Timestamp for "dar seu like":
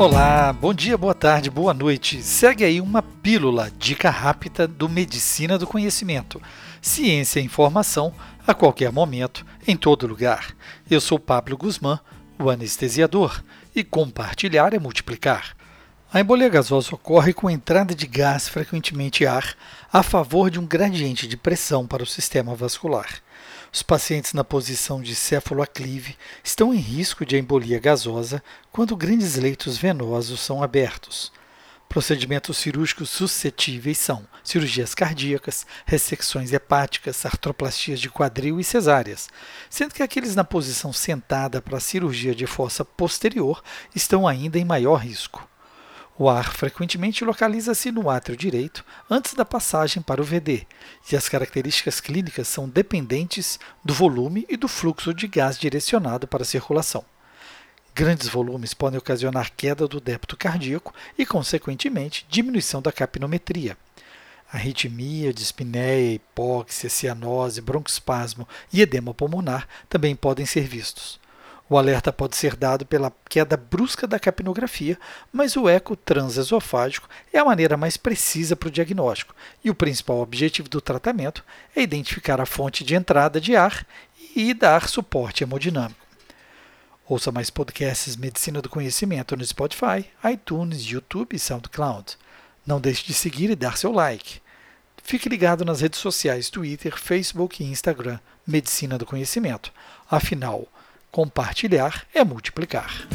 93.54-94.40